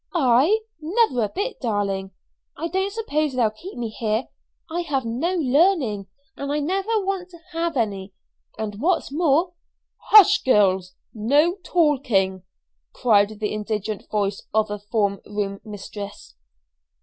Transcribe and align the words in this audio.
"I? 0.15 0.61
Never 0.81 1.21
a 1.25 1.29
bit, 1.29 1.61
darling. 1.61 2.09
I 2.57 2.69
don't 2.69 2.91
suppose 2.91 3.33
they'll 3.33 3.51
keep 3.51 3.77
me 3.77 3.89
here. 3.89 4.29
I 4.67 4.79
have 4.81 5.05
no 5.05 5.35
learning, 5.35 6.07
and 6.35 6.51
I 6.51 6.59
never 6.59 7.05
want 7.05 7.29
to 7.29 7.37
have 7.51 7.77
any, 7.77 8.11
and 8.57 8.81
what's 8.81 9.11
more" 9.11 9.53
"Hush, 10.09 10.41
girls! 10.41 10.95
No 11.13 11.53
talking," 11.63 12.41
called 12.93 13.39
the 13.39 13.53
indignant 13.53 14.09
voice 14.09 14.41
of 14.55 14.71
a 14.71 14.79
form 14.79 15.21
room 15.23 15.61
mistress. 15.63 16.33